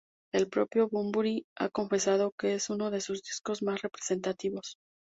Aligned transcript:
El 0.33 0.49
propio 0.49 0.89
Bunbury 0.89 1.45
ha 1.59 1.69
confesado 1.69 2.31
que 2.31 2.55
es 2.55 2.71
uno 2.71 2.89
de 2.89 3.01
sus 3.01 3.21
discos 3.21 3.61
más 3.61 3.83
representativos. 3.83 4.79